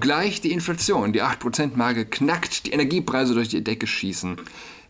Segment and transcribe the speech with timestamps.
[0.00, 4.36] Gleich die Inflation, die 8%-Marke knackt, die Energiepreise durch die Decke schießen,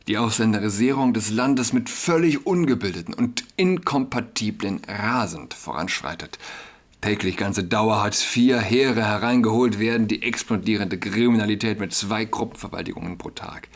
[0.08, 6.38] die Ausländerisierung des Landes mit völlig ungebildeten und inkompatiblen rasend voranschreitet.
[7.02, 13.30] Täglich ganze Dauer Hartz IV Heere hereingeholt werden, die explodierende Kriminalität mit zwei Gruppenverwaltigungen pro
[13.30, 13.68] Tag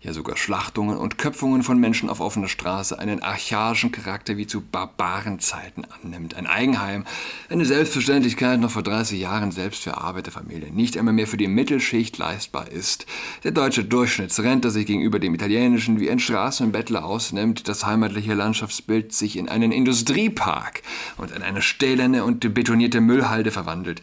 [0.00, 4.60] ja sogar Schlachtungen und Köpfungen von Menschen auf offener Straße einen archaischen Charakter wie zu
[4.60, 6.34] Barbarenzeiten annimmt.
[6.34, 7.04] Ein Eigenheim,
[7.48, 12.16] eine Selbstverständlichkeit noch vor 30 Jahren selbst für Arbeiterfamilien, nicht einmal mehr für die Mittelschicht
[12.16, 13.06] leistbar ist.
[13.42, 19.36] Der deutsche Durchschnittsrentner sich gegenüber dem italienischen wie ein Straßenbettler ausnimmt, das heimatliche Landschaftsbild sich
[19.36, 20.82] in einen Industriepark
[21.16, 24.00] und in eine stählerne und betonierte Müllhalde verwandelt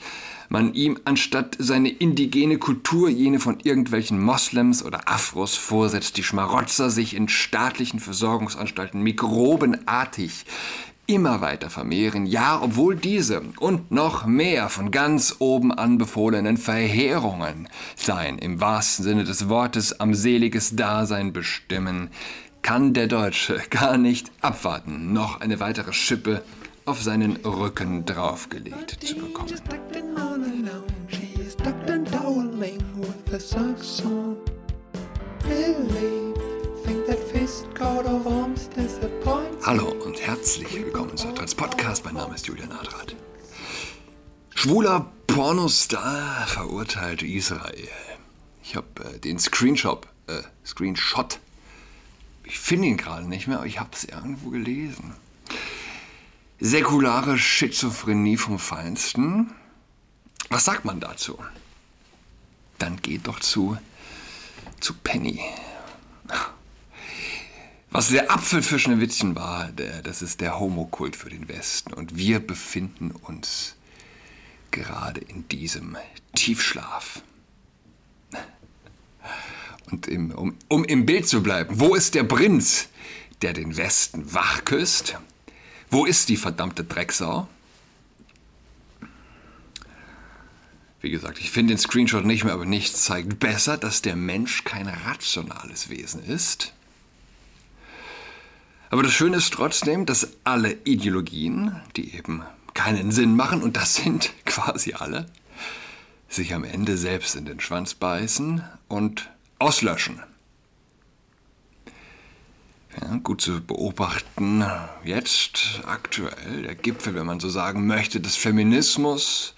[0.49, 6.89] man ihm anstatt seine indigene Kultur, jene von irgendwelchen Moslems oder Afros, vorsetzt, die Schmarotzer
[6.89, 10.45] sich in staatlichen Versorgungsanstalten mikrobenartig
[11.07, 18.39] immer weiter vermehren, ja, obwohl diese und noch mehr von ganz oben anbefohlenen Verheerungen sein
[18.39, 22.09] im wahrsten Sinne des Wortes am seliges Dasein bestimmen,
[22.61, 26.41] kann der Deutsche gar nicht abwarten, noch eine weitere Schippe
[26.85, 29.49] auf seinen Rücken draufgelegt zu bekommen.
[39.65, 42.05] Hallo und herzlich willkommen zu Trans Podcast.
[42.05, 43.15] Mein Name ist Julian Adrat.
[44.53, 47.89] Schwuler Pornostar verurteilt Israel.
[48.61, 51.39] Ich habe äh, den Screenshot, äh, Screenshot.
[52.43, 55.15] Ich finde ihn gerade nicht mehr, aber ich habe es irgendwo gelesen.
[56.59, 59.51] Säkulare Schizophrenie vom Feinsten.
[60.49, 61.37] Was sagt man dazu?
[62.77, 63.77] Dann geht doch zu,
[64.79, 65.41] zu Penny.
[67.91, 71.93] Was der Apfel für Schneewittchen war, der, das ist der Homokult für den Westen.
[71.93, 73.75] Und wir befinden uns
[74.71, 75.97] gerade in diesem
[76.35, 77.21] Tiefschlaf.
[79.91, 82.87] Und im, um, um im Bild zu bleiben, wo ist der Prinz,
[83.41, 85.17] der den Westen wach küsst?
[85.95, 87.47] Wo ist die verdammte Drecksau?
[90.99, 94.65] Wie gesagt, ich finde den Screenshot nicht mehr, aber nichts zeigt besser, dass der Mensch
[94.65, 96.73] kein rationales Wesen ist.
[98.89, 103.95] Aber das Schöne ist trotzdem, dass alle Ideologien, die eben keinen Sinn machen, und das
[103.95, 105.27] sind quasi alle,
[106.27, 109.29] sich am Ende selbst in den Schwanz beißen und
[109.59, 110.21] auslöschen.
[113.01, 114.63] Ja, gut zu beobachten,
[115.03, 119.53] jetzt aktuell der Gipfel, wenn man so sagen möchte, des Feminismus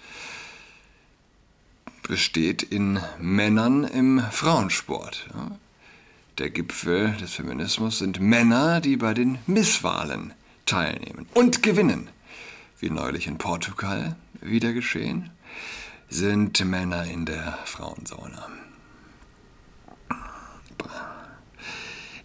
[2.02, 5.28] besteht in Männern im Frauensport.
[6.38, 10.32] Der Gipfel des Feminismus sind Männer, die bei den Misswahlen
[10.66, 12.08] teilnehmen und gewinnen.
[12.80, 15.30] Wie neulich in Portugal wieder geschehen,
[16.08, 18.48] sind Männer in der Frauensauna.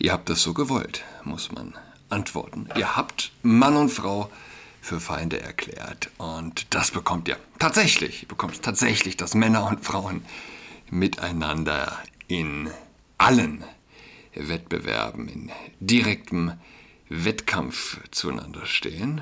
[0.03, 1.75] Ihr habt das so gewollt, muss man
[2.09, 2.67] antworten.
[2.75, 4.29] Ihr habt Mann und Frau
[4.81, 6.11] für Feinde erklärt.
[6.17, 8.23] Und das bekommt ihr tatsächlich.
[8.23, 10.25] Ihr bekommt tatsächlich, dass Männer und Frauen
[10.91, 11.97] miteinander
[12.27, 12.69] in
[13.17, 13.63] allen
[14.35, 16.51] Wettbewerben, in direktem
[17.07, 19.21] Wettkampf zueinander stehen.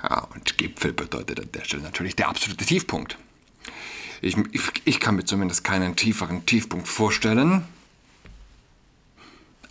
[0.00, 3.18] Ja, und Gipfel bedeutet an der Stelle natürlich der absolute Tiefpunkt.
[4.20, 7.64] Ich, ich, ich kann mir zumindest keinen tieferen Tiefpunkt vorstellen.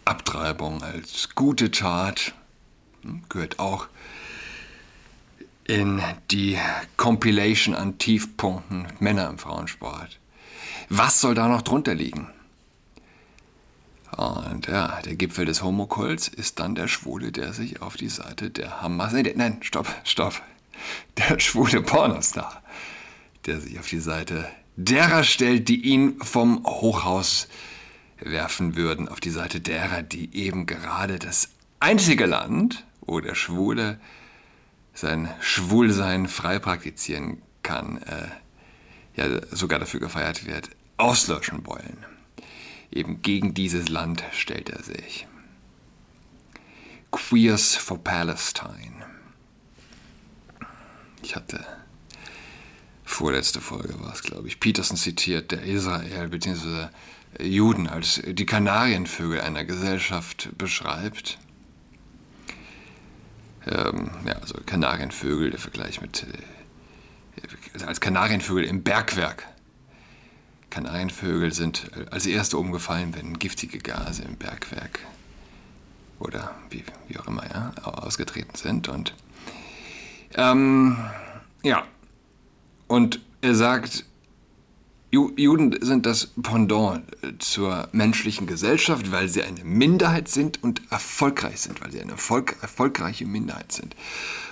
[0.07, 2.33] Abtreibung als gute Tat
[3.01, 3.87] hm, gehört auch
[5.65, 6.01] in
[6.31, 6.57] die
[6.95, 10.19] Compilation an Tiefpunkten Männer im Frauensport.
[10.89, 12.29] Was soll da noch drunter liegen?
[14.15, 18.49] Und ja, der Gipfel des Homokults ist dann der Schwule, der sich auf die Seite
[18.49, 19.11] der Hamas.
[19.11, 20.41] Nee, nein, stopp, stopp.
[21.17, 22.61] Der schwule Pornostar,
[23.45, 24.47] der sich auf die Seite
[24.77, 27.47] derer stellt, die ihn vom Hochhaus
[28.19, 33.99] werfen würden, auf die Seite derer, die eben gerade das einzige Land, wo der Schwule
[34.93, 38.27] sein Schwulsein frei praktizieren kann, äh,
[39.15, 42.05] ja sogar dafür gefeiert wird, auslöschen wollen.
[42.91, 45.27] Eben gegen dieses Land stellt er sich.
[47.11, 49.05] Queers for Palestine.
[51.21, 51.65] Ich hatte
[53.03, 56.87] vorletzte Folge war es, glaube ich, Peterson zitiert, der Israel bzw.
[57.39, 61.37] Juden als die Kanarienvögel einer Gesellschaft beschreibt.
[63.65, 69.45] Ähm, ja, also Kanarienvögel, der Vergleich mit äh, als Kanarienvögel im Bergwerk.
[70.69, 74.99] Kanarienvögel sind als erste umgefallen, wenn giftige Gase im Bergwerk
[76.19, 78.87] oder wie, wie auch immer ja, ausgetreten sind.
[78.87, 79.13] Und
[80.35, 80.97] ähm,
[81.63, 81.83] ja,
[82.87, 84.05] und er sagt,
[85.09, 91.61] Juden sind das Pendant äh, zur menschlichen Gesellschaft, weil sie eine Minderheit sind und erfolgreich
[91.61, 93.95] sind, weil sie eine Erfolg, erfolgreiche Minderheit sind.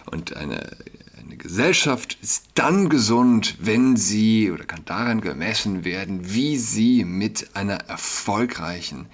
[0.10, 0.78] Und eine,
[1.20, 7.50] eine Gesellschaft ist dann gesund, wenn sie oder kann daran gemessen werden, wie sie mit
[7.54, 9.08] einer erfolgreichen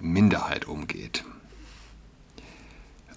[0.00, 1.24] Minderheit umgeht.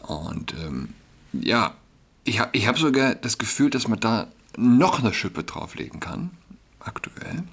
[0.02, 0.90] Und ähm,
[1.34, 1.76] ja,
[2.24, 4.28] ich habe ich hab sogar das Gefühl, dass man da
[4.58, 6.32] noch eine Schippe drauflegen kann,
[6.86, 7.44] aktuell.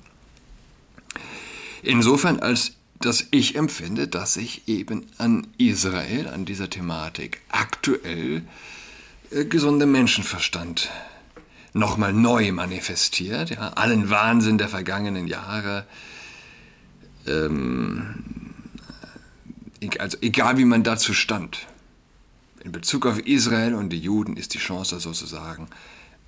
[1.82, 8.42] Insofern, als dass ich empfinde, dass sich eben an Israel, an dieser Thematik aktuell
[9.30, 10.90] äh, gesunder Menschenverstand
[11.74, 13.50] nochmal neu manifestiert.
[13.50, 15.86] Ja, allen Wahnsinn der vergangenen Jahre.
[17.26, 18.24] Ähm,
[19.98, 21.66] also egal wie man dazu stand.
[22.64, 25.68] In Bezug auf Israel und die Juden ist die Chance sozusagen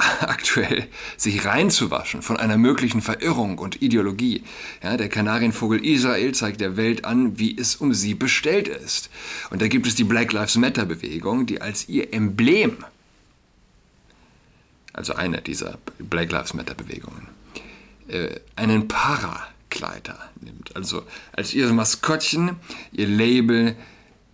[0.20, 0.86] aktuell
[1.16, 4.42] sich reinzuwaschen von einer möglichen Verirrung und Ideologie.
[4.82, 9.10] Ja, der Kanarienvogel Israel zeigt der Welt an, wie es um sie bestellt ist.
[9.50, 12.78] Und da gibt es die Black Lives Matter Bewegung, die als ihr Emblem,
[14.92, 17.28] also eine dieser Black Lives Matter Bewegungen,
[18.08, 20.74] äh, einen Parakleider nimmt.
[20.76, 22.56] Also als ihr Maskottchen,
[22.92, 23.76] ihr Label,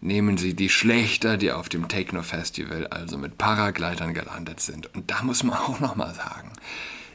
[0.06, 4.94] nehmen sie die Schlechter, die auf dem Techno-Festival also mit Paragleitern gelandet sind.
[4.94, 6.52] Und da muss man auch nochmal sagen,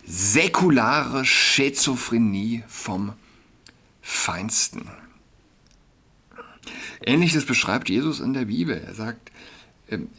[0.06, 3.14] säkulare Schizophrenie vom
[4.02, 4.90] Feinsten.
[7.04, 8.78] Ähnliches beschreibt Jesus in der Bibel.
[8.86, 9.32] Er sagt,
[9.90, 10.10] ähm,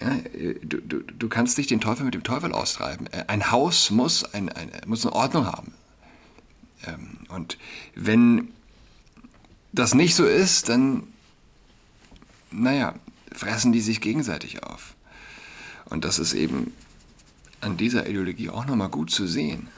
[0.00, 0.16] ja,
[0.62, 3.06] du, du, du, kannst nicht den Teufel mit dem Teufel austreiben.
[3.08, 5.72] Äh, ein Haus muss, ein, ein, muss eine Ordnung haben.
[6.86, 7.58] Ähm, und
[7.94, 8.48] wenn
[9.72, 11.04] das nicht so ist, dann
[12.56, 12.94] naja,
[13.32, 14.94] fressen die sich gegenseitig auf.
[15.84, 16.72] Und das ist eben
[17.60, 19.68] an dieser Ideologie auch nochmal gut zu sehen.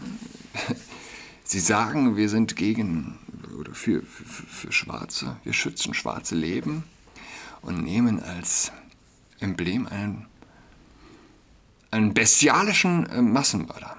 [1.45, 3.19] Sie sagen, wir sind gegen
[3.59, 6.85] oder für, für, für Schwarze, wir schützen schwarze Leben
[7.63, 8.71] und nehmen als
[9.41, 10.27] Emblem einen,
[11.91, 13.97] einen bestialischen äh, Massenmörder.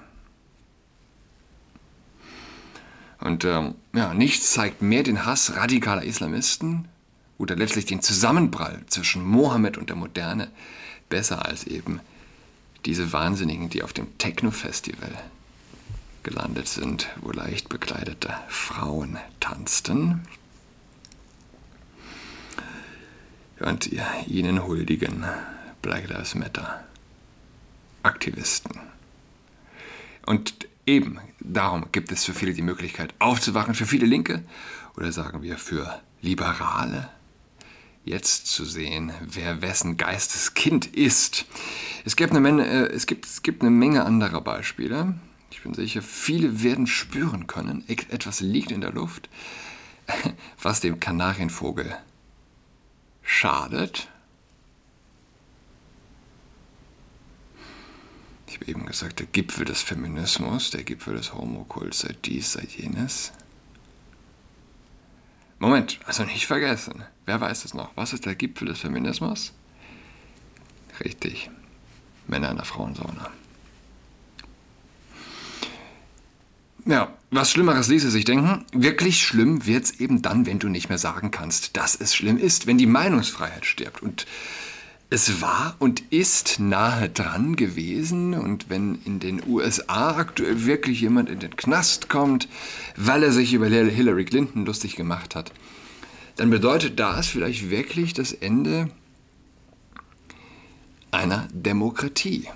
[3.20, 6.88] Und ähm, ja, nichts zeigt mehr den Hass radikaler Islamisten
[7.40, 10.50] oder letztlich den Zusammenprall zwischen Mohammed und der Moderne
[11.08, 12.00] besser als eben
[12.84, 15.10] diese Wahnsinnigen, die auf dem Techno-Festival
[16.22, 20.20] gelandet sind, wo leicht bekleidete Frauen tanzten
[23.58, 23.90] und
[24.26, 25.24] ihnen huldigen
[25.80, 26.84] Black Lives Matter
[28.02, 28.78] Aktivisten.
[30.26, 34.44] Und eben darum gibt es für viele die Möglichkeit aufzuwachen, für viele Linke
[34.94, 37.08] oder sagen wir für Liberale
[38.04, 41.46] jetzt zu sehen, wer wessen Geisteskind ist.
[42.04, 45.14] Es gibt, eine Menge, äh, es, gibt, es gibt eine Menge anderer Beispiele.
[45.50, 49.28] Ich bin sicher, viele werden spüren können, etwas liegt in der Luft,
[50.62, 51.94] was dem Kanarienvogel
[53.22, 54.08] schadet.
[58.46, 62.66] Ich habe eben gesagt, der Gipfel des Feminismus, der Gipfel des Homokults, sei dies, sei
[62.76, 63.32] jenes.
[65.60, 67.04] Moment, also nicht vergessen.
[67.26, 67.90] Wer weiß es noch?
[67.94, 69.52] Was ist der Gipfel des Feminismus?
[71.04, 71.50] Richtig.
[72.26, 73.30] Männer in der Frauensauna.
[76.86, 78.64] Ja, was Schlimmeres ließe sich denken.
[78.72, 82.38] Wirklich schlimm wird es eben dann, wenn du nicht mehr sagen kannst, dass es schlimm
[82.38, 84.02] ist, wenn die Meinungsfreiheit stirbt.
[84.02, 84.26] Und
[85.12, 88.34] es war und ist nahe dran gewesen.
[88.34, 92.48] Und wenn in den USA aktuell wirklich jemand in den Knast kommt,
[92.96, 95.52] weil er sich über Hillary Clinton lustig gemacht hat,
[96.36, 98.88] dann bedeutet das vielleicht wirklich das Ende
[101.10, 102.48] einer Demokratie.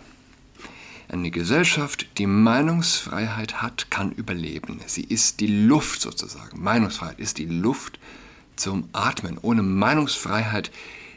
[1.08, 4.80] Eine Gesellschaft, die Meinungsfreiheit hat, kann überleben.
[4.86, 6.62] Sie ist die Luft sozusagen.
[6.62, 7.98] Meinungsfreiheit ist die Luft
[8.56, 9.38] zum Atmen.
[9.42, 10.70] Ohne Meinungsfreiheit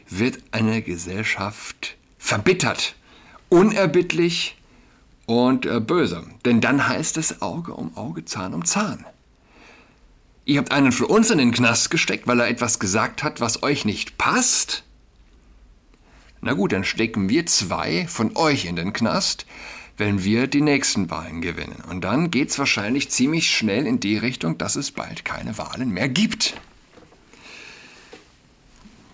[0.08, 2.94] wird eine Gesellschaft verbittert,
[3.48, 4.56] unerbittlich
[5.26, 6.24] und äh, böse.
[6.44, 9.04] Denn dann heißt es Auge um Auge, Zahn um Zahn.
[10.44, 13.62] Ihr habt einen für uns in den Knast gesteckt, weil er etwas gesagt hat, was
[13.62, 14.82] euch nicht passt?
[16.40, 19.44] Na gut, dann stecken wir zwei von euch in den Knast,
[19.98, 21.82] wenn wir die nächsten Wahlen gewinnen.
[21.90, 26.08] Und dann geht's wahrscheinlich ziemlich schnell in die Richtung, dass es bald keine Wahlen mehr
[26.08, 26.54] gibt.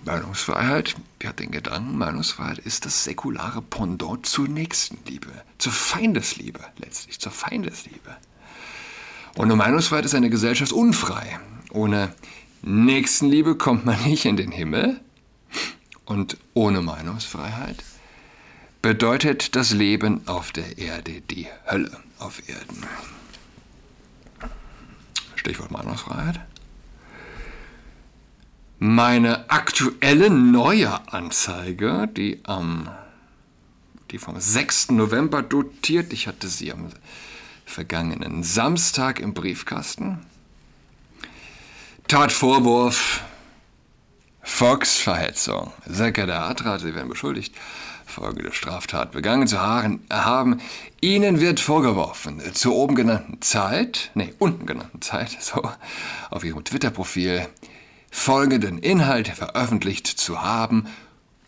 [0.04, 7.18] Meinungsfreiheit, wer hat den Gedanken, Meinungsfreiheit ist das säkulare Pendant zur Nächstenliebe, zur Feindesliebe letztlich,
[7.20, 8.16] zur Feindesliebe.
[9.36, 11.38] Ohne Meinungsfreiheit ist eine Gesellschaft unfrei.
[11.70, 12.14] Ohne
[12.62, 15.00] Nächstenliebe kommt man nicht in den Himmel.
[16.04, 17.82] Und ohne Meinungsfreiheit
[18.82, 22.84] bedeutet das Leben auf der Erde die Hölle auf Erden.
[25.36, 26.40] Stichwort Meinungsfreiheit.
[28.86, 32.90] Meine aktuelle neue Anzeige, die am
[34.10, 34.90] die vom 6.
[34.90, 36.90] November dotiert, ich hatte sie am
[37.64, 40.26] vergangenen Samstag im Briefkasten.
[42.08, 43.22] Tatvorwurf
[44.42, 45.72] Volksverhetzung.
[45.86, 47.54] Sehr geehrter Adrat, Sie werden beschuldigt,
[48.04, 50.60] folgende Straftat begangen zu haben.
[51.00, 55.70] Ihnen wird vorgeworfen, zur oben genannten Zeit, nee, unten genannten Zeit, so,
[56.28, 57.48] auf Ihrem Twitter-Profil
[58.14, 60.86] folgenden Inhalt veröffentlicht zu haben.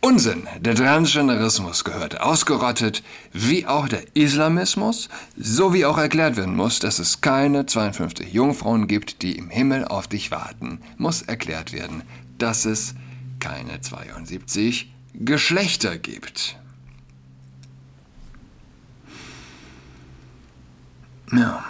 [0.01, 5.07] Unsinn, der Transgenderismus gehört ausgerottet, wie auch der Islamismus,
[5.37, 9.85] so wie auch erklärt werden muss, dass es keine 52 Jungfrauen gibt, die im Himmel
[9.85, 12.03] auf dich warten, muss erklärt werden,
[12.37, 12.93] dass es
[13.39, 16.57] keine 72 Geschlechter gibt.
[21.31, 21.63] Ja.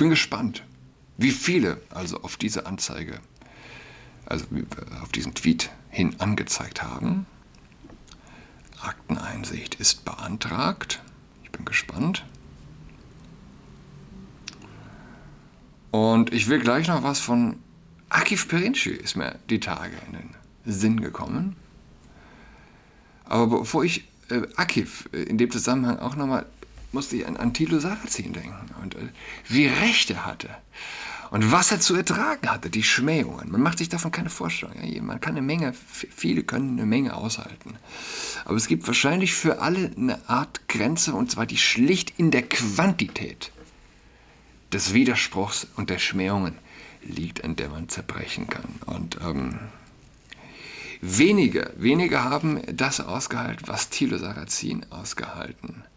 [0.00, 0.62] Bin gespannt,
[1.18, 3.20] wie viele also auf diese Anzeige,
[4.24, 4.46] also
[5.02, 7.26] auf diesen Tweet hin angezeigt haben.
[8.80, 11.02] Akteneinsicht ist beantragt.
[11.44, 12.24] Ich bin gespannt.
[15.90, 17.58] Und ich will gleich noch was von
[18.08, 20.30] Akif Perinci, ist mir die Tage in den
[20.64, 21.56] Sinn gekommen.
[23.26, 26.46] Aber bevor ich äh, Akif äh, in dem Zusammenhang auch nochmal,
[26.92, 29.08] musste ich an Antilo Sarrazin denken und äh,
[29.48, 30.48] wie recht er hatte.
[31.30, 33.52] Und was er zu ertragen hatte, die Schmähungen.
[33.52, 34.74] Man macht sich davon keine Vorstellung.
[35.06, 37.76] Man kann eine Menge, viele können eine Menge aushalten.
[38.44, 42.42] Aber es gibt wahrscheinlich für alle eine Art Grenze, und zwar die schlicht in der
[42.42, 43.52] Quantität
[44.72, 46.58] des Widerspruchs und der Schmähungen
[47.02, 48.80] liegt, an der man zerbrechen kann.
[48.86, 49.60] Und ähm,
[51.00, 55.90] wenige, wenige haben das ausgehalten, was Thilo Sarrazin ausgehalten hat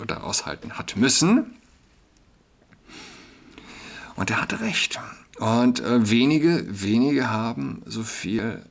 [0.00, 1.56] oder aushalten hat müssen.
[4.16, 4.98] Und er hatte recht.
[5.38, 8.64] Und äh, wenige, wenige haben so viel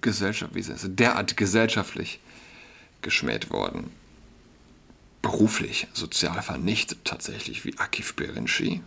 [0.00, 2.20] Gesellschaft, wie sie also derart gesellschaftlich
[3.02, 3.90] geschmäht worden
[5.24, 8.82] beruflich sozial vernichtet, tatsächlich wie Akif Berinci.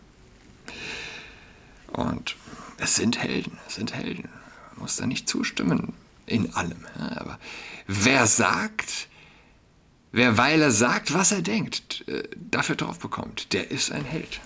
[1.87, 2.35] Und
[2.77, 4.29] es sind Helden, es sind Helden.
[4.73, 5.93] Man muss da nicht zustimmen
[6.27, 6.85] in allem.
[6.99, 7.39] Ja, aber
[7.87, 9.07] wer sagt,
[10.17, 14.41] wer weil er sagt, was er denkt, äh, dafür drauf bekommt, der ist ein Held.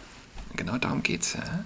[0.56, 1.34] Genau darum geht es.
[1.34, 1.66] Ja.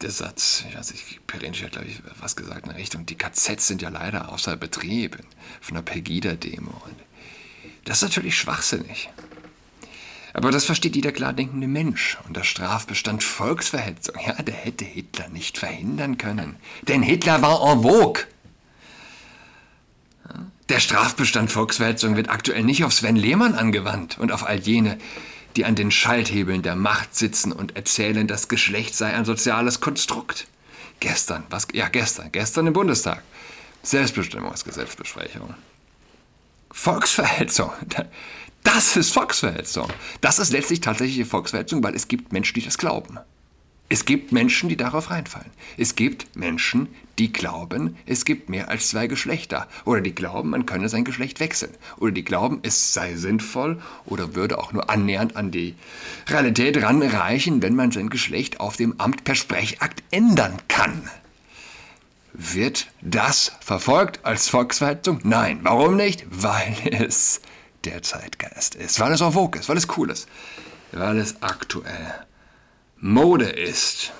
[0.00, 3.66] Der Satz, ich weiß nicht, Perinci hat, glaube ich, was gesagt in Richtung, die KZs
[3.66, 5.18] sind ja leider außer Betrieb
[5.60, 6.72] von der Pegida-Demo.
[7.84, 9.10] Das ist natürlich schwachsinnig.
[10.32, 12.16] Aber das versteht jeder klar denkende Mensch.
[12.26, 16.56] Und der Strafbestand Volksverhetzung, ja, der hätte Hitler nicht verhindern können.
[16.88, 18.24] Denn Hitler war en vogue.
[20.70, 24.98] Der Strafbestand Volksverhetzung wird aktuell nicht auf Sven Lehmann angewandt und auf all jene,
[25.56, 30.46] die an den Schalthebeln der Macht sitzen und erzählen, das Geschlecht sei ein soziales Konstrukt.
[31.00, 33.20] Gestern, was, ja, gestern, gestern im Bundestag.
[33.82, 35.54] Selbstbestimmungsgesetzbesprechung.
[36.70, 37.72] Volksverhetzung.
[38.62, 39.88] Das ist Volksverhetzung.
[40.20, 43.18] Das ist letztlich tatsächliche Volksverhetzung, weil es gibt Menschen, die das glauben.
[43.92, 45.50] Es gibt Menschen, die darauf reinfallen.
[45.76, 46.86] Es gibt Menschen,
[47.18, 49.66] die glauben, es gibt mehr als zwei Geschlechter.
[49.84, 51.72] Oder die glauben, man könne sein Geschlecht wechseln.
[51.98, 55.74] Oder die glauben, es sei sinnvoll oder würde auch nur annähernd an die
[56.28, 61.10] Realität ranreichen, wenn man sein Geschlecht auf dem Amt per Sprechakt ändern kann.
[62.32, 65.18] Wird das verfolgt als Volksverhetzung?
[65.24, 65.58] Nein.
[65.64, 66.24] Warum nicht?
[66.30, 67.40] Weil es
[67.84, 70.28] der Zeitgeist ist, weil es auch Vogue ist, weil es cool ist,
[70.92, 72.14] weil es aktuell
[73.00, 74.12] Mode ist.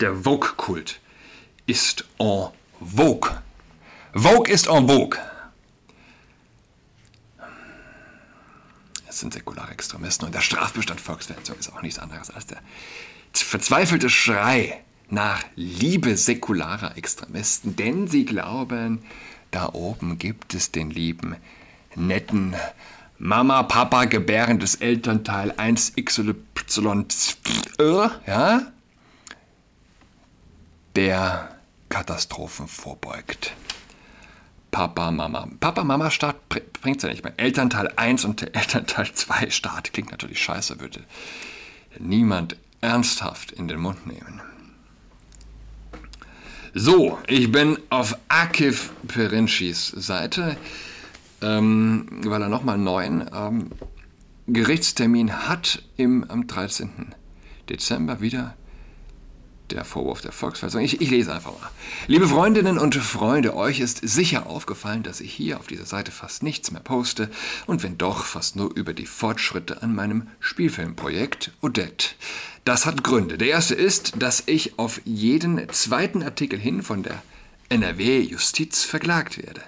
[0.00, 1.00] Der Vogue-Kult
[1.66, 2.48] ist en
[2.80, 3.30] Vogue.
[4.14, 5.18] Vogue ist en Vogue.
[9.06, 12.60] Es sind säkulare Extremisten und der Strafbestand Volksverhetzung ist auch nichts anderes als der
[13.32, 19.04] verzweifelte Schrei nach Liebe säkularer Extremisten, denn sie glauben,
[19.50, 21.36] da oben gibt es den lieben,
[21.94, 22.56] netten
[23.26, 28.60] Mama, Papa, gebärendes Elternteil 1XY, ja,
[30.94, 31.56] der
[31.88, 33.54] Katastrophen vorbeugt.
[34.70, 35.48] Papa, Mama.
[35.58, 37.32] Papa, Mama Staat bringt es ja nicht mehr.
[37.38, 41.02] Elternteil 1 und Elternteil 2 Staat klingt natürlich scheiße, würde
[41.98, 44.42] niemand ernsthaft in den Mund nehmen.
[46.74, 50.58] So, ich bin auf Akif Perincis Seite,
[51.42, 53.70] ähm, weil er nochmal einen neuen ähm,
[54.46, 57.14] Gerichtstermin hat im, am 13.
[57.68, 58.56] Dezember wieder
[59.70, 60.82] der Vorwurf der Volksverhetzung.
[60.82, 61.70] Ich, ich, lese einfach mal.
[62.06, 66.42] Liebe Freundinnen und Freunde, euch ist sicher aufgefallen, dass ich hier auf dieser Seite fast
[66.42, 67.30] nichts mehr poste
[67.66, 72.10] und wenn doch, fast nur über die Fortschritte an meinem Spielfilmprojekt Odette.
[72.64, 73.38] Das hat Gründe.
[73.38, 77.22] Der erste ist, dass ich auf jeden zweiten Artikel hin von der
[77.70, 79.62] NRW-Justiz verklagt werde.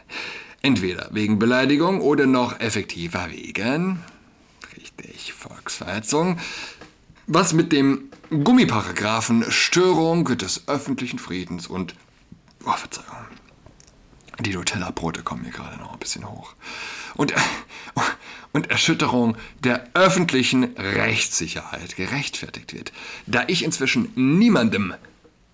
[0.66, 4.02] Entweder wegen Beleidigung oder noch effektiver wegen,
[4.76, 6.40] richtig, Volksverhetzung,
[7.28, 11.94] was mit dem Gummiparagraphen Störung des öffentlichen Friedens und,
[12.64, 13.26] oh, Verzeihung,
[14.40, 16.56] die Nutella-Brote kommen hier gerade noch ein bisschen hoch.
[17.14, 17.32] Und,
[18.52, 22.92] und Erschütterung der öffentlichen Rechtssicherheit gerechtfertigt wird.
[23.28, 24.94] Da ich inzwischen niemandem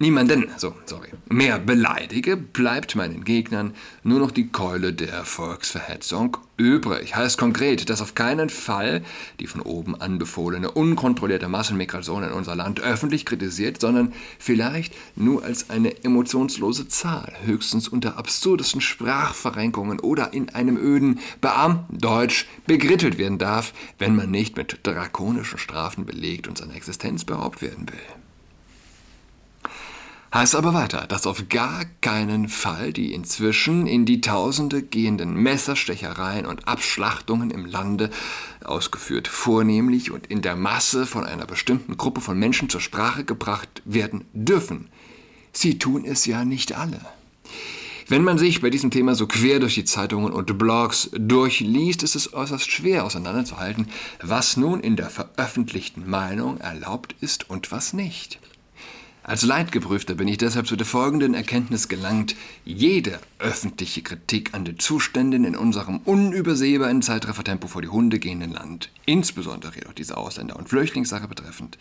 [0.03, 7.17] niemanden, so, sorry, mehr beleidige, bleibt meinen Gegnern nur noch die Keule der Volksverhetzung übrig.
[7.17, 9.03] Heißt konkret, dass auf keinen Fall
[9.41, 15.71] die von oben anbefohlene unkontrollierte Massenmigration in unser Land öffentlich kritisiert, sondern vielleicht nur als
[15.71, 23.73] eine emotionslose Zahl, höchstens unter absurdesten Sprachverrenkungen oder in einem öden Beamtendeutsch begrittelt werden darf,
[23.99, 28.22] wenn man nicht mit drakonischen Strafen belegt und seiner Existenz beraubt werden will.
[30.35, 36.47] Heißt aber weiter, dass auf gar keinen Fall die inzwischen in die Tausende gehenden Messerstechereien
[36.47, 38.09] und Abschlachtungen im Lande,
[38.65, 43.83] ausgeführt vornehmlich und in der Masse von einer bestimmten Gruppe von Menschen zur Sprache gebracht
[43.85, 44.89] werden dürfen.
[45.53, 47.01] Sie tun es ja nicht alle.
[48.09, 52.17] Wenn man sich bei diesem Thema so quer durch die Zeitungen und Blogs durchliest, ist
[52.17, 53.89] es äußerst schwer auseinanderzuhalten,
[54.23, 58.41] was nun in der veröffentlichten Meinung erlaubt ist und was nicht.
[59.25, 62.35] Als Leidgeprüfter bin ich deshalb zu der folgenden Erkenntnis gelangt.
[62.65, 68.91] Jede öffentliche Kritik an den Zuständen in unserem unübersehbaren Zeitraffertempo vor die Hunde gehenden Land,
[69.07, 71.79] insbesondere jedoch diese Ausländer- und Flüchtlingssache betreffend,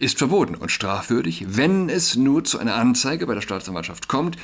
[0.00, 4.36] ist verboten und strafwürdig, wenn es nur zu einer Anzeige bei der Staatsanwaltschaft kommt,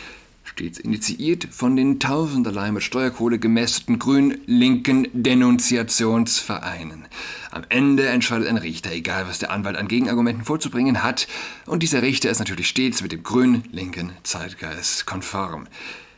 [0.47, 7.05] stets initiiert von den tausenderlei mit Steuerkohle gemästeten grün-linken Denunziationsvereinen.
[7.51, 11.27] Am Ende entscheidet ein Richter, egal was der Anwalt an Gegenargumenten vorzubringen hat,
[11.67, 15.67] und dieser Richter ist natürlich stets mit dem grün-linken Zeitgeist konform.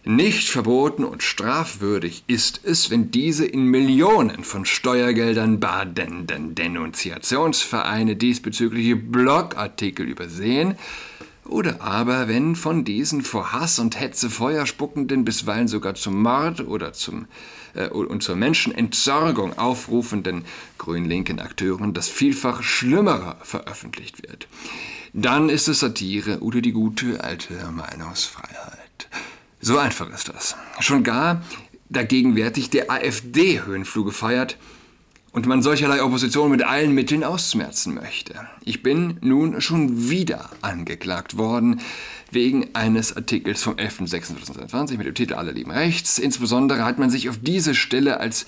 [0.05, 8.97] Nicht verboten und strafwürdig ist es, wenn diese in Millionen von Steuergeldern badenden Denunziationsvereine diesbezügliche
[8.97, 10.77] Blogartikel übersehen,
[11.49, 16.61] oder aber, wenn von diesen vor Hass und Hetze Feuer spuckenden, bisweilen sogar zum Mord
[16.61, 17.27] oder zum,
[17.75, 20.45] äh, und zur Menschenentsorgung aufrufenden
[20.79, 24.47] grün-linken Akteuren das vielfach Schlimmere veröffentlicht wird,
[25.13, 29.09] dann ist es Satire oder die gute alte Meinungsfreiheit.
[29.61, 30.57] So einfach ist das.
[30.81, 31.43] Schon gar
[31.89, 34.57] dagegenwärtig der AfD Höhenfluge feiert,
[35.39, 38.35] und man solcherlei Opposition mit allen Mitteln ausmerzen möchte.
[38.65, 41.81] Ich bin nun schon wieder angeklagt worden
[42.33, 46.19] wegen eines Artikels vom 11.06.2020 mit dem Titel Alle lieben rechts.
[46.19, 48.47] Insbesondere hat man sich auf diese Stelle als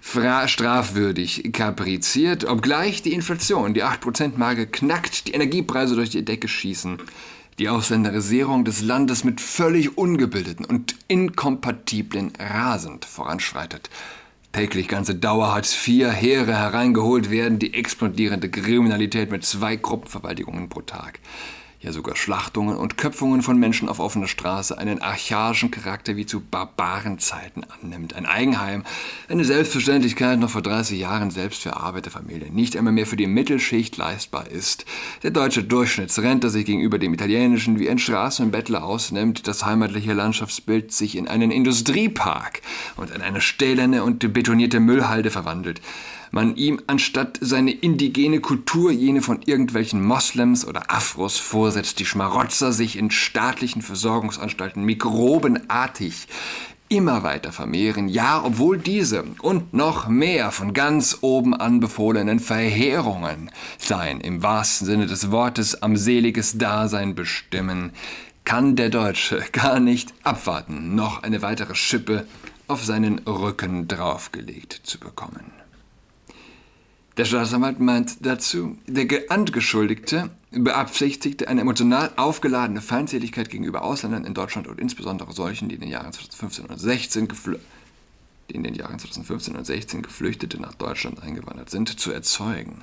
[0.00, 6.98] strafwürdig kapriziert, obgleich die Inflation die 8%-Marke knackt, die Energiepreise durch die Decke schießen,
[7.60, 13.90] die Ausländerisierung des Landes mit völlig ungebildeten und inkompatiblen rasend voranschreitet
[14.52, 20.82] täglich ganze Dauer Hartz IV Heere hereingeholt werden, die explodierende Kriminalität mit zwei Gruppenverwaltigungen pro
[20.82, 21.20] Tag
[21.82, 26.40] ja sogar Schlachtungen und Köpfungen von Menschen auf offener Straße einen archaischen Charakter wie zu
[26.40, 28.14] Barbarenzeiten annimmt.
[28.14, 28.84] Ein Eigenheim,
[29.28, 33.96] eine Selbstverständlichkeit noch vor 30 Jahren selbst für Arbeiterfamilie, nicht einmal mehr für die Mittelschicht
[33.96, 34.84] leistbar ist.
[35.24, 41.16] Der deutsche Durchschnittsrentner sich gegenüber dem italienischen wie ein Straßenbettler ausnimmt, das heimatliche Landschaftsbild sich
[41.16, 42.62] in einen Industriepark
[42.96, 45.80] und in eine stählerne und betonierte Müllhalde verwandelt
[46.32, 52.72] man ihm anstatt seine indigene Kultur jene von irgendwelchen Moslems oder Afros vorsetzt, die Schmarotzer
[52.72, 56.26] sich in staatlichen Versorgungsanstalten mikrobenartig
[56.88, 64.20] immer weiter vermehren, ja, obwohl diese und noch mehr von ganz oben anbefohlenen Verheerungen sein
[64.20, 67.92] im wahrsten Sinne des Wortes am seliges Dasein bestimmen,
[68.44, 72.26] kann der Deutsche gar nicht abwarten, noch eine weitere Schippe
[72.68, 75.61] auf seinen Rücken draufgelegt zu bekommen.
[77.18, 84.66] Der Staatsanwalt meint dazu, der Angeschuldigte beabsichtigte eine emotional aufgeladene Feindseligkeit gegenüber Ausländern in Deutschland
[84.66, 87.28] und insbesondere solchen, die in den Jahren 2015 und 16
[88.50, 92.82] die in den Jahren 2015 und 16 Geflüchtete nach Deutschland eingewandert sind, zu erzeugen.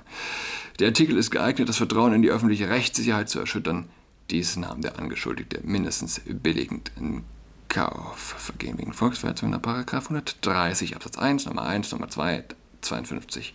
[0.80, 3.90] Der Artikel ist geeignet, das Vertrauen in die öffentliche Rechtssicherheit zu erschüttern.
[4.30, 7.24] Dies nahm der Angeschuldigte mindestens billigend in
[7.68, 8.36] Kauf.
[8.38, 12.46] Vergehen wegen Volksverhetzung nach 130 Absatz 1, Nummer 1, Nummer 2,
[12.82, 13.54] 52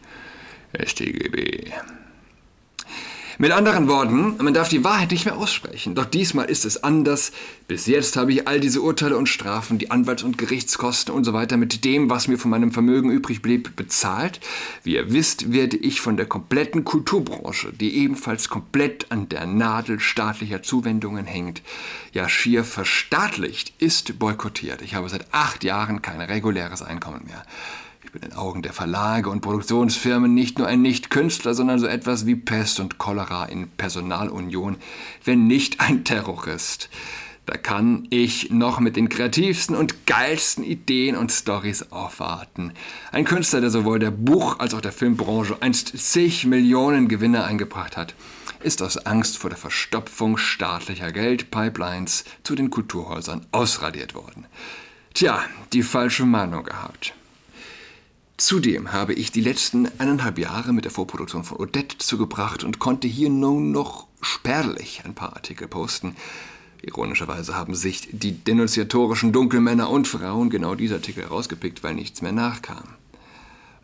[0.83, 1.73] StGB.
[3.37, 5.97] Mit anderen Worten, man darf die Wahrheit nicht mehr aussprechen.
[5.97, 7.33] Doch diesmal ist es anders.
[7.67, 11.33] Bis jetzt habe ich all diese Urteile und Strafen, die Anwalts- und Gerichtskosten und so
[11.33, 14.39] weiter mit dem, was mir von meinem Vermögen übrig blieb, bezahlt.
[14.85, 19.99] Wie ihr wisst, werde ich von der kompletten Kulturbranche, die ebenfalls komplett an der Nadel
[19.99, 21.63] staatlicher Zuwendungen hängt,
[22.13, 24.81] ja schier verstaatlicht, ist boykottiert.
[24.81, 27.45] Ich habe seit acht Jahren kein reguläres Einkommen mehr
[28.13, 32.27] bin in den Augen der Verlage und Produktionsfirmen nicht nur ein Nicht-Künstler, sondern so etwas
[32.27, 34.77] wie Pest und Cholera in Personalunion,
[35.25, 36.91] wenn nicht ein Terrorist.
[37.47, 42.73] Da kann ich noch mit den kreativsten und geilsten Ideen und Stories aufwarten.
[43.13, 47.99] Ein Künstler, der sowohl der Buch- als auch der Filmbranche einst zig Millionen Gewinne eingebracht
[47.99, 48.15] hat,
[48.63, 54.47] ist aus Angst vor der Verstopfung staatlicher Geldpipelines zu den Kulturhäusern ausradiert worden.
[55.13, 57.15] Tja, die falsche Meinung gehabt.
[58.37, 63.07] Zudem habe ich die letzten eineinhalb Jahre mit der Vorproduktion von Odette zugebracht und konnte
[63.07, 66.17] hier nun noch spärlich ein paar Artikel posten.
[66.83, 72.33] Ironischerweise haben sich die denunziatorischen Dunkelmänner und Frauen genau diese Artikel herausgepickt, weil nichts mehr
[72.33, 72.85] nachkam.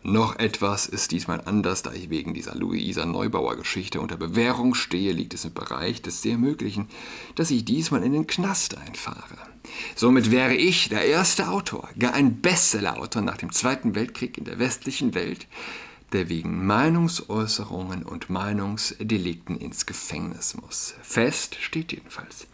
[0.03, 5.13] Noch etwas ist diesmal anders, da ich wegen dieser Luisa Neubauer Geschichte unter Bewährung stehe,
[5.13, 6.89] liegt es im Bereich des sehr Möglichen,
[7.35, 9.37] dass ich diesmal in den Knast einfahre.
[9.95, 14.59] Somit wäre ich der erste Autor, gar ein Bestsellerautor nach dem Zweiten Weltkrieg in der
[14.59, 15.47] westlichen Welt,
[16.15, 20.95] der wegen Meinungsäußerungen und Meinungsdelikten ins Gefängnis muss.
[21.03, 22.47] Fest steht jedenfalls,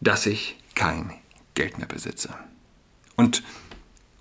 [0.00, 1.12] dass ich kein
[1.54, 2.32] Geld mehr besitze.
[3.16, 3.42] Und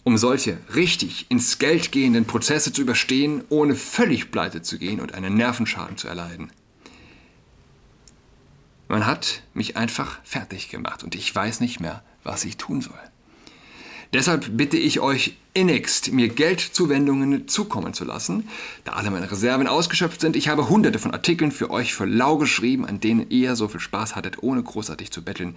[0.07, 5.13] um solche richtig ins Geld gehenden Prozesse zu überstehen, ohne völlig pleite zu gehen und
[5.13, 6.49] einen Nervenschaden zu erleiden.
[8.87, 12.97] Man hat mich einfach fertig gemacht und ich weiß nicht mehr, was ich tun soll.
[14.13, 18.47] Deshalb bitte ich euch innigst, mir Geldzuwendungen zukommen zu lassen,
[18.83, 20.35] da alle meine Reserven ausgeschöpft sind.
[20.35, 23.79] Ich habe hunderte von Artikeln für euch für lau geschrieben, an denen ihr so viel
[23.79, 25.55] Spaß hattet, ohne großartig zu betteln.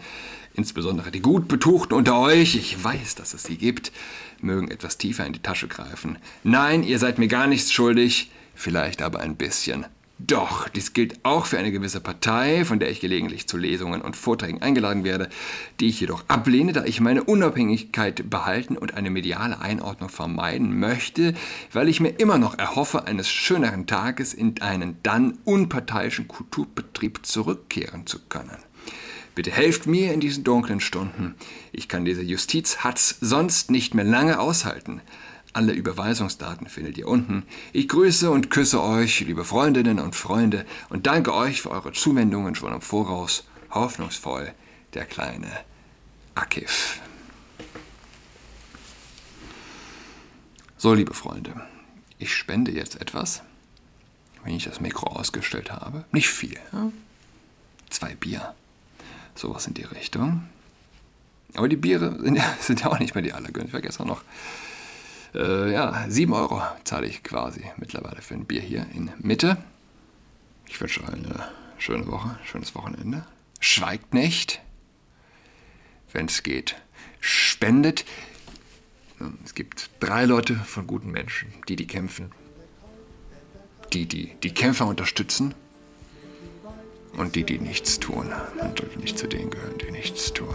[0.54, 3.92] Insbesondere die gut betuchten unter euch, ich weiß, dass es sie gibt,
[4.40, 6.18] mögen etwas tiefer in die Tasche greifen.
[6.42, 9.86] Nein, ihr seid mir gar nichts schuldig, vielleicht aber ein bisschen.
[10.26, 14.16] Doch, dies gilt auch für eine gewisse Partei, von der ich gelegentlich zu Lesungen und
[14.16, 15.30] Vorträgen eingeladen werde,
[15.80, 21.32] die ich jedoch ablehne, da ich meine Unabhängigkeit behalten und eine mediale Einordnung vermeiden möchte,
[21.72, 28.06] weil ich mir immer noch erhoffe, eines schöneren Tages in einen dann unparteiischen Kulturbetrieb zurückkehren
[28.06, 28.58] zu können.
[29.34, 31.34] Bitte helft mir in diesen dunklen Stunden.
[31.72, 35.00] Ich kann diese Justizhatz sonst nicht mehr lange aushalten.
[35.52, 37.44] Alle Überweisungsdaten findet ihr unten.
[37.72, 42.54] Ich grüße und küsse euch, liebe Freundinnen und Freunde, und danke euch für eure Zuwendungen
[42.54, 43.44] schon im Voraus.
[43.70, 44.52] Hoffnungsvoll,
[44.94, 45.50] der kleine
[46.34, 47.00] Akif.
[50.76, 51.54] So, liebe Freunde,
[52.18, 53.42] ich spende jetzt etwas,
[54.44, 56.04] wenn ich das Mikro ausgestellt habe.
[56.12, 56.58] Nicht viel.
[56.72, 56.90] Ja?
[57.90, 58.54] Zwei Bier.
[59.34, 60.48] Sowas in die Richtung.
[61.54, 63.68] Aber die Biere sind ja, sind ja auch nicht mehr die allergünstigsten.
[63.68, 64.22] Ich war gestern noch
[65.34, 69.56] äh, ja, 7 Euro zahle ich quasi mittlerweile für ein Bier hier in Mitte.
[70.68, 73.26] Ich wünsche euch eine schöne Woche, schönes Wochenende.
[73.60, 74.60] Schweigt nicht,
[76.12, 76.76] wenn es geht.
[77.20, 78.04] Spendet.
[79.44, 82.32] Es gibt drei Leute von guten Menschen, die, die kämpfen,
[83.92, 85.54] die, die die Kämpfer unterstützen
[87.18, 88.32] und die, die nichts tun.
[88.58, 90.54] Sollte nicht zu denen gehören, die nichts tun.